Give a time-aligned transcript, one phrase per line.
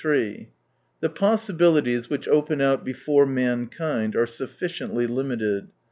[0.99, 5.67] The possibilities which open out before mankind are sufiiciently limited.